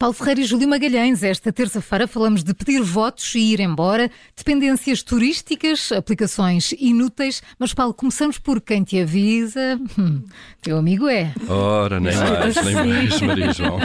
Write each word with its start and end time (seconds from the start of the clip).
Paulo 0.00 0.14
Ferreira 0.14 0.40
e 0.40 0.44
Júlio 0.44 0.66
Magalhães, 0.66 1.22
esta 1.22 1.52
terça-feira 1.52 2.08
falamos 2.08 2.42
de 2.42 2.54
pedir 2.54 2.80
votos 2.80 3.34
e 3.34 3.52
ir 3.52 3.60
embora, 3.60 4.10
dependências 4.34 5.02
turísticas, 5.02 5.92
aplicações 5.92 6.72
inúteis. 6.72 7.42
Mas, 7.58 7.74
Paulo, 7.74 7.92
começamos 7.92 8.38
por 8.38 8.62
quem 8.62 8.82
te 8.82 8.98
avisa. 8.98 9.78
Hum, 9.98 10.24
teu 10.62 10.78
amigo 10.78 11.06
é. 11.06 11.34
Ora, 11.46 12.00
nem 12.00 12.16
mais, 12.16 12.64
nem 12.64 12.74
mais, 12.74 13.20
Maria 13.20 13.52
João. 13.52 13.78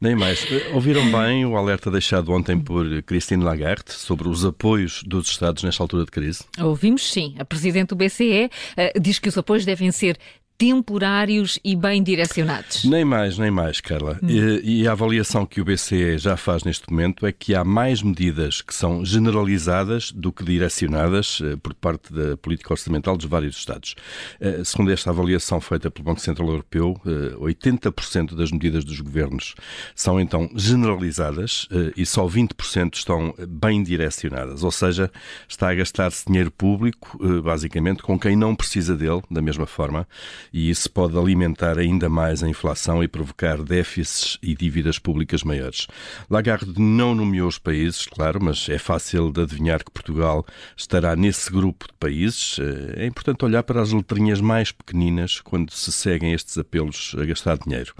Nem 0.00 0.16
mais. 0.16 0.46
Ouviram 0.72 1.04
bem 1.12 1.44
o 1.44 1.54
alerta 1.54 1.90
deixado 1.90 2.32
ontem 2.32 2.58
por 2.58 3.02
Christine 3.02 3.44
Lagarde 3.44 3.92
sobre 3.92 4.28
os 4.28 4.42
apoios 4.42 5.02
dos 5.02 5.28
Estados 5.28 5.62
nesta 5.62 5.82
altura 5.82 6.06
de 6.06 6.12
crise? 6.12 6.44
Ouvimos 6.58 7.12
sim. 7.12 7.34
A 7.38 7.44
Presidente 7.44 7.88
do 7.88 7.96
BCE 7.96 8.46
uh, 8.46 8.98
diz 8.98 9.18
que 9.18 9.28
os 9.28 9.36
apoios 9.36 9.66
devem 9.66 9.92
ser 9.92 10.18
temporários 10.58 11.58
e 11.64 11.76
bem 11.76 12.02
direcionados. 12.02 12.84
Nem 12.84 13.04
mais, 13.04 13.38
nem 13.38 13.50
mais, 13.50 13.80
Carla. 13.80 14.18
Hum. 14.22 14.28
E, 14.28 14.82
e, 14.82 14.88
a 14.88 14.92
avaliação 14.92 15.44
que 15.44 15.60
o 15.60 15.64
BCE 15.64 16.18
já 16.18 16.36
faz 16.36 16.64
neste 16.64 16.90
momento 16.90 17.26
é 17.26 17.32
que 17.32 17.54
há 17.54 17.64
mais 17.64 18.02
medidas 18.02 18.62
que 18.62 18.74
são 18.74 19.04
generalizadas 19.04 20.12
do 20.12 20.32
que 20.32 20.44
direcionadas 20.44 21.40
eh, 21.42 21.56
por 21.56 21.74
parte 21.74 22.12
da 22.12 22.36
política 22.36 22.72
orçamental 22.72 23.16
dos 23.16 23.26
vários 23.26 23.56
Estados. 23.56 23.94
Eh, 24.40 24.62
segundo 24.64 24.90
esta 24.92 25.10
avaliação 25.10 25.60
feita 25.60 25.90
pelo 25.90 26.04
Banco 26.04 26.20
Central 26.20 26.48
Europeu, 26.48 27.00
eh, 27.06 27.36
80% 27.38 28.34
das 28.34 28.50
medidas 28.50 28.84
dos 28.84 29.00
governos 29.00 29.54
são 29.94 30.20
então 30.20 30.48
generalizadas 30.54 31.66
eh, 31.70 31.92
e 31.96 32.06
só 32.06 32.26
20% 32.26 32.94
estão 32.94 33.34
bem 33.48 33.82
direcionadas, 33.82 34.62
ou 34.62 34.70
seja, 34.70 35.10
está 35.48 35.70
a 35.70 35.74
gastar-se 35.74 36.26
dinheiro 36.26 36.50
público, 36.50 37.18
eh, 37.22 37.40
basicamente, 37.40 38.02
com 38.02 38.18
quem 38.18 38.36
não 38.36 38.54
precisa 38.54 38.96
dele, 38.96 39.22
da 39.30 39.42
mesma 39.42 39.66
forma 39.66 40.06
e 40.52 40.70
isso 40.70 40.90
pode 40.90 41.16
alimentar 41.18 41.78
ainda 41.78 42.08
mais 42.08 42.42
a 42.42 42.48
inflação 42.48 43.02
e 43.02 43.08
provocar 43.08 43.62
déficits 43.62 44.38
e 44.42 44.54
dívidas 44.54 44.98
públicas 44.98 45.42
maiores. 45.42 45.86
Lagarde 46.28 46.80
não 46.80 47.14
nomeou 47.14 47.48
os 47.48 47.58
países, 47.58 48.06
claro, 48.06 48.42
mas 48.42 48.68
é 48.68 48.78
fácil 48.78 49.30
de 49.32 49.42
adivinhar 49.42 49.84
que 49.84 49.90
Portugal 49.90 50.44
estará 50.76 51.16
nesse 51.16 51.50
grupo 51.50 51.86
de 51.86 51.94
países. 51.94 52.58
Eh, 52.58 53.04
é 53.04 53.06
importante 53.06 53.44
olhar 53.44 53.62
para 53.62 53.80
as 53.80 53.92
letrinhas 53.92 54.40
mais 54.40 54.72
pequeninas 54.72 55.40
quando 55.40 55.70
se 55.70 55.92
seguem 55.92 56.32
estes 56.32 56.56
apelos 56.58 57.14
a 57.18 57.24
gastar 57.24 57.58
dinheiro. 57.58 57.94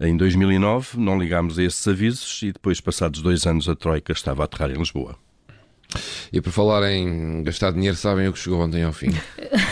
Em 0.00 0.16
2009 0.16 0.98
não 0.98 1.18
ligámos 1.18 1.58
a 1.58 1.62
estes 1.62 1.86
avisos 1.86 2.42
e 2.42 2.52
depois, 2.52 2.80
passados 2.80 3.22
dois 3.22 3.46
anos, 3.46 3.68
a 3.68 3.74
Troika 3.74 4.12
estava 4.12 4.42
a 4.42 4.44
aterrar 4.44 4.70
em 4.70 4.78
Lisboa. 4.78 5.23
E 6.32 6.40
por 6.40 6.50
falar 6.50 6.90
em 6.90 7.42
gastar 7.42 7.72
dinheiro, 7.72 7.96
sabem 7.96 8.28
o 8.28 8.32
que 8.32 8.38
chegou 8.38 8.60
ontem 8.60 8.82
ao 8.82 8.92
fim? 8.92 9.10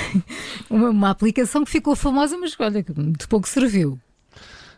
uma, 0.71 0.91
uma, 0.91 1.11
aplicação 1.11 1.65
que 1.65 1.71
ficou 1.71 1.97
famosa, 1.97 2.37
mas 2.37 2.55
olha, 2.59 2.83
de 2.83 3.29
pouco 3.29 3.49
serviu. 3.49 3.99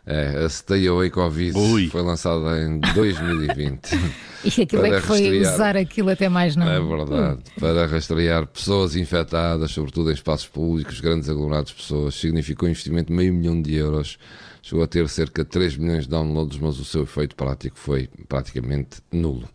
É, 0.07 0.45
a 0.45 0.49
Stay 0.49 0.87
Away 0.87 1.09
Covid 1.09 1.57
Ui. 1.57 1.89
foi 1.89 2.03
lançada 2.03 2.61
em 2.61 2.79
2020. 2.79 3.89
e 4.45 4.61
aquilo 4.61 4.85
é 4.85 5.01
que 5.01 5.07
foi 5.07 5.39
usar 5.39 5.75
aquilo 5.75 6.11
até 6.11 6.29
mais 6.29 6.55
não. 6.55 6.69
É 6.69 6.79
verdade. 6.79 7.41
Para 7.59 7.87
rastrear 7.87 8.45
pessoas 8.45 8.95
infectadas, 8.95 9.71
sobretudo 9.71 10.11
em 10.11 10.13
espaços 10.13 10.47
públicos, 10.47 10.99
grandes 10.99 11.27
aglomerados 11.27 11.71
de 11.71 11.77
pessoas, 11.77 12.13
significou 12.13 12.67
um 12.67 12.71
investimento 12.71 13.07
de 13.07 13.13
meio 13.13 13.33
milhão 13.33 13.59
de 13.59 13.73
euros. 13.73 14.19
Chegou 14.61 14.83
a 14.83 14.87
ter 14.87 15.07
cerca 15.09 15.43
de 15.43 15.49
3 15.49 15.77
milhões 15.77 16.03
de 16.03 16.09
downloads, 16.09 16.59
mas 16.59 16.79
o 16.79 16.85
seu 16.85 17.03
efeito 17.03 17.35
prático 17.35 17.77
foi 17.77 18.07
praticamente 18.27 18.97
nulo. 19.11 19.47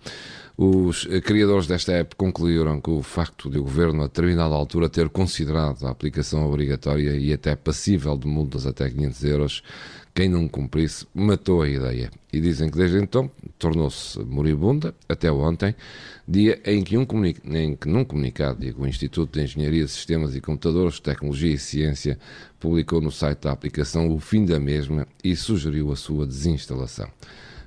Os 0.62 1.06
criadores 1.24 1.66
desta 1.66 1.92
app 1.92 2.14
concluíram 2.16 2.82
que 2.82 2.90
o 2.90 3.02
facto 3.02 3.48
de 3.48 3.58
o 3.58 3.62
governo, 3.62 4.02
a 4.02 4.08
determinada 4.08 4.54
altura, 4.54 4.90
ter 4.90 5.08
considerado 5.08 5.86
a 5.86 5.90
aplicação 5.90 6.46
obrigatória 6.46 7.16
e 7.16 7.32
até 7.32 7.56
passível 7.56 8.14
de 8.18 8.26
multas 8.26 8.66
até 8.66 8.90
500 8.90 9.24
euros, 9.24 9.62
quem 10.14 10.28
não 10.28 10.46
cumprisse 10.46 11.06
matou 11.14 11.62
a 11.62 11.68
ideia. 11.70 12.10
E 12.30 12.42
dizem 12.42 12.68
que 12.68 12.76
desde 12.76 12.98
então 12.98 13.30
tornou-se 13.58 14.18
moribunda, 14.22 14.94
até 15.08 15.32
ontem, 15.32 15.74
dia 16.28 16.60
em 16.66 16.84
que, 16.84 16.98
um 16.98 17.06
em 17.24 17.74
que 17.74 17.88
num 17.88 18.04
comunicado, 18.04 18.60
digo, 18.60 18.82
o 18.82 18.86
Instituto 18.86 19.38
de 19.38 19.42
Engenharia 19.42 19.88
Sistemas 19.88 20.36
e 20.36 20.42
Computadores, 20.42 21.00
Tecnologia 21.00 21.54
e 21.54 21.58
Ciência 21.58 22.18
publicou 22.58 23.00
no 23.00 23.10
site 23.10 23.44
da 23.44 23.52
aplicação 23.52 24.10
o 24.10 24.20
fim 24.20 24.44
da 24.44 24.60
mesma 24.60 25.08
e 25.24 25.34
sugeriu 25.34 25.90
a 25.90 25.96
sua 25.96 26.26
desinstalação 26.26 27.08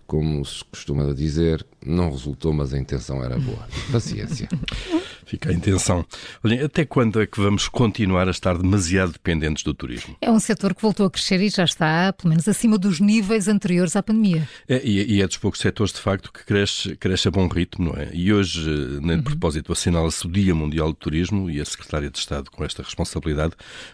como 0.05 0.43
se 0.45 0.63
costuma 0.65 1.11
dizer, 1.13 1.65
não 1.85 2.11
resultou, 2.11 2.53
mas 2.53 2.73
a 2.73 2.79
intenção 2.79 3.23
era 3.23 3.37
boa. 3.37 3.67
Paciência. 3.91 4.47
Fica 5.25 5.49
a 5.49 5.53
intenção. 5.53 6.05
Olhem, 6.43 6.59
até 6.59 6.85
quando 6.85 7.21
é 7.21 7.25
que 7.25 7.39
vamos 7.39 7.67
continuar 7.67 8.27
a 8.27 8.31
estar 8.31 8.57
demasiado 8.57 9.13
dependentes 9.13 9.63
do 9.63 9.73
turismo? 9.73 10.15
É 10.21 10.29
um 10.29 10.39
setor 10.39 10.75
que 10.75 10.81
voltou 10.81 11.05
a 11.05 11.09
crescer 11.09 11.41
e 11.41 11.49
já 11.49 11.63
está, 11.63 12.13
pelo 12.13 12.29
menos, 12.29 12.47
acima 12.47 12.77
dos 12.77 12.99
níveis 12.99 13.47
anteriores 13.47 13.95
à 13.95 14.03
pandemia. 14.03 14.47
É, 14.67 14.81
e, 14.85 15.21
é 15.21 15.27
dos 15.27 15.37
poucos 15.37 15.59
setores, 15.59 15.93
de 15.93 15.99
facto, 15.99 16.31
que 16.31 16.45
cresce, 16.45 16.95
cresce 16.97 17.27
a 17.27 17.31
bom 17.31 17.47
ritmo, 17.47 17.85
não 17.85 18.01
é? 18.01 18.09
E 18.13 18.33
hoje, 18.33 18.69
nem 19.01 19.01
de 19.01 19.15
uhum. 19.15 19.23
propósito, 19.23 19.71
assinala-se 19.71 20.25
o 20.27 20.29
Dia 20.29 20.53
Mundial 20.53 20.89
do 20.89 20.95
Turismo 20.95 21.49
e 21.49 21.59
a 21.59 21.65
Secretária 21.65 22.09
de 22.09 22.17
Estado, 22.17 22.51
com 22.51 22.63
esta 22.63 22.83
responsabilidade, 22.83 23.53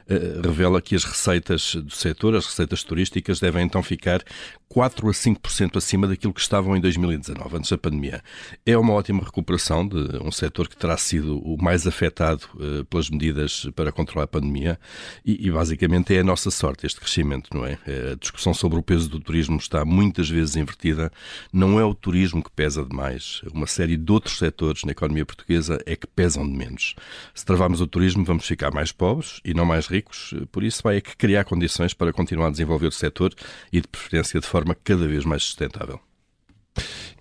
uh, 0.09 0.41
revela 0.41 0.81
que 0.81 0.95
as 0.95 1.03
receitas 1.03 1.75
do 1.75 1.93
setor, 1.93 2.35
as 2.35 2.45
receitas 2.45 2.83
turísticas, 2.83 3.39
devem 3.39 3.63
então 3.63 3.81
ficar 3.81 4.23
4 4.67 5.09
a 5.09 5.11
5% 5.11 5.77
acima 5.77 6.07
daquilo 6.07 6.33
que 6.33 6.41
estavam 6.41 6.75
em 6.77 6.81
2019, 6.81 7.57
antes 7.57 7.69
da 7.69 7.77
pandemia. 7.79 8.21
É 8.65 8.77
uma 8.77 8.93
ótima 8.93 9.23
recuperação 9.23 9.87
de 9.87 10.17
um 10.21 10.31
setor 10.31 10.67
que 10.67 10.77
terá 10.77 10.97
sido 10.97 11.39
o 11.39 11.61
mais 11.61 11.87
afetado 11.87 12.43
uh, 12.55 12.85
pelas 12.85 13.09
medidas 13.09 13.67
para 13.75 13.91
controlar 13.91 14.25
a 14.25 14.27
pandemia 14.27 14.79
e, 15.25 15.47
e, 15.47 15.51
basicamente 15.51 16.15
é 16.15 16.19
a 16.19 16.23
nossa 16.23 16.51
sorte 16.51 16.85
este 16.85 16.99
crescimento, 16.99 17.49
não 17.53 17.65
é? 17.65 17.79
A 18.11 18.15
discussão 18.19 18.53
sobre 18.53 18.77
o 18.77 18.83
peso 18.83 19.09
do 19.09 19.19
turismo 19.19 19.57
está 19.57 19.83
muitas 19.83 20.29
vezes 20.29 20.55
invertida. 20.55 21.11
Não 21.51 21.79
é 21.79 21.83
o 21.83 21.95
turismo 21.95 22.43
que 22.43 22.51
pesa 22.51 22.85
demais. 22.85 23.41
Uma 23.51 23.67
série 23.67 23.97
de 23.97 24.11
outros 24.11 24.37
setores 24.37 24.83
na 24.83 24.91
economia 24.91 25.25
portuguesa 25.25 25.81
é 25.85 25.95
que 25.95 26.07
pesam 26.07 26.47
de 26.47 26.55
menos. 26.55 26.95
Se 27.33 27.45
travarmos 27.45 27.81
o 27.81 27.87
turismo, 27.87 28.23
vamos 28.23 28.45
ficar 28.45 28.71
mais 28.71 28.91
pobres 28.91 29.39
e 29.43 29.53
não 29.53 29.65
mais 29.65 29.87
ricos. 29.87 30.33
Por 30.51 30.63
isso, 30.63 30.81
vai 30.83 30.99
é 30.99 31.01
que 31.01 31.15
criar 31.15 31.45
condições 31.45 31.93
para 31.93 32.11
continuar 32.11 32.47
a 32.47 32.51
desenvolver 32.51 32.87
o 32.87 32.91
setor 32.91 33.33
e, 33.71 33.79
de 33.81 33.87
preferência, 33.87 34.39
de 34.39 34.45
forma 34.45 34.75
cada 34.75 35.07
vez 35.07 35.23
mais 35.23 35.43
sustentável. 35.43 35.99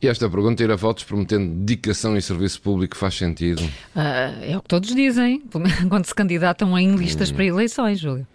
E 0.00 0.06
esta 0.06 0.28
pergunta, 0.28 0.62
ir 0.62 0.70
a 0.70 0.76
votos 0.76 1.04
prometendo 1.04 1.52
dedicação 1.54 2.16
e 2.16 2.22
serviço 2.22 2.60
público, 2.60 2.96
faz 2.96 3.14
sentido? 3.14 3.62
Uh, 3.62 4.42
é 4.42 4.56
o 4.56 4.62
que 4.62 4.68
todos 4.68 4.94
dizem, 4.94 5.42
quando 5.88 6.06
se 6.06 6.14
candidatam 6.14 6.78
em 6.78 6.94
listas 6.94 7.30
hum. 7.30 7.34
para 7.34 7.44
eleições, 7.44 7.98
Júlio. 7.98 8.26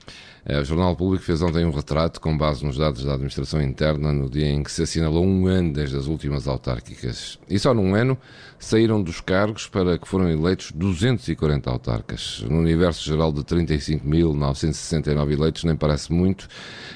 É, 0.46 0.60
o 0.60 0.66
Jornal 0.66 0.94
Público 0.94 1.24
fez 1.24 1.42
ontem 1.42 1.66
um 1.66 1.72
retrato 1.72 2.20
com 2.20 2.38
base 2.38 2.66
nos 2.66 2.78
dados 2.78 3.06
da 3.06 3.14
administração 3.14 3.62
interna 3.62 4.12
no 4.12 4.30
dia 4.30 4.50
em 4.50 4.62
que 4.62 4.70
se 4.70 4.84
assinalou 4.84 5.26
um 5.26 5.48
ano 5.48 5.72
desde 5.72 5.96
as 5.96 6.08
últimas 6.08 6.50
autárquicas. 6.50 7.40
E 7.50 7.58
só 7.58 7.74
num 7.74 7.96
ano 7.96 8.18
saíram 8.60 9.02
dos 9.02 9.22
cargos 9.22 9.68
para 9.68 9.98
que 9.98 10.06
foram 10.06 10.30
eleitos 10.30 10.74
240 10.74 11.70
autarcas. 11.70 12.44
No 12.50 12.60
universo 12.60 13.06
geral 13.06 13.32
de 13.32 13.42
35.969 13.42 15.32
eleitos 15.32 15.64
nem 15.64 15.78
parece 15.78 16.12
muito, 16.12 16.50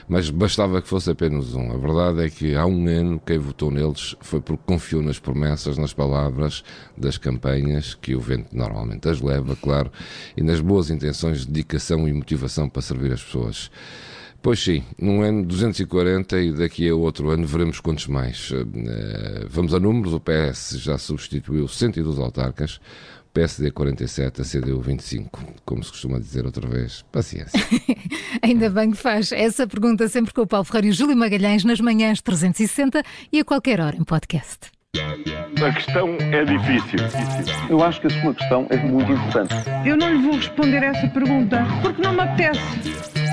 mas 0.10 0.30
bastava 0.30 0.82
que 0.82 0.88
fosse 0.90 1.10
apenas 1.10 1.54
um. 1.56 1.72
A 1.72 1.78
verdade 1.78 2.26
é 2.26 2.30
que 2.30 2.54
há 2.54 2.66
um 2.66 2.86
ano 2.88 3.22
quem 3.26 3.38
votou 3.38 3.72
neles 3.72 4.14
foi 4.20 4.42
porque 4.42 4.64
confiou 4.66 5.02
nas 5.02 5.20
promessas, 5.20 5.78
nas 5.78 5.94
palavras 5.94 6.66
das 6.98 7.18
campanhas, 7.18 7.94
que 7.94 8.14
o 8.14 8.20
vento 8.20 8.54
normalmente 8.54 9.08
as 9.08 9.22
leva, 9.22 9.56
claro, 9.56 9.90
e 10.36 10.44
nas 10.44 10.60
boas 10.60 10.90
intenções 10.90 11.46
de 11.46 11.48
dedicação 11.48 12.08
e 12.10 12.14
motivação 12.14 12.68
para 12.68 12.82
servir 12.82 13.14
as 13.14 13.24
pessoas 13.24 13.37
pessoas. 13.38 13.72
Pois 14.42 14.60
sim, 14.60 14.84
num 14.98 15.22
ano 15.22 15.44
240 15.46 16.40
e 16.40 16.52
daqui 16.54 16.88
a 16.88 16.96
outro 16.96 17.30
ano 17.30 17.46
veremos 17.46 17.80
quantos 17.80 18.08
mais. 18.08 18.52
Eh, 18.54 19.46
vamos 19.50 19.74
a 19.74 19.80
números, 19.80 20.14
o 20.14 20.20
PS 20.20 20.78
já 20.80 20.98
substituiu 20.98 21.68
102 21.68 22.20
autarcas, 22.20 22.80
PSD 23.34 23.72
47, 23.72 24.42
a 24.42 24.46
CDU 24.46 24.80
25, 24.80 25.44
como 25.66 25.84
se 25.84 25.92
costuma 25.92 26.20
dizer 26.20 26.46
outra 26.46 26.68
vez. 26.68 27.04
Paciência. 27.12 27.60
Ainda 28.42 28.70
bem 28.70 28.92
que 28.92 28.98
faz 28.98 29.32
essa 29.32 29.68
pergunta 29.68 30.08
sempre 30.08 30.34
com 30.34 30.42
o 30.42 30.48
Paulo 30.48 30.66
Ferreira 30.66 30.88
e 30.88 30.90
o 30.92 30.94
Júlio 30.94 31.18
Magalhães 31.18 31.64
nas 31.64 31.82
manhãs 31.82 32.22
360 32.22 33.04
e 33.34 33.40
a 33.40 33.46
qualquer 33.46 33.82
hora 33.82 33.98
em 33.98 34.04
podcast. 34.04 34.72
A 34.96 35.72
questão 35.74 36.16
é 36.20 36.46
difícil. 36.46 37.00
Eu 37.70 37.84
acho 37.84 38.00
que 38.00 38.08
a 38.08 38.22
sua 38.22 38.34
questão 38.34 38.68
é 38.70 38.78
muito 38.78 39.12
importante. 39.12 39.54
Eu 39.86 39.98
não 39.98 40.14
lhe 40.14 40.24
vou 40.24 40.36
responder 40.36 40.84
essa 40.84 41.08
pergunta 41.10 41.66
porque 41.82 42.02
não 42.02 42.14
me 42.14 42.22
apetece. 42.22 43.17